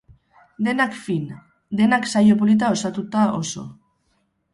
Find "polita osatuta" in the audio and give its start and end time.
2.39-3.27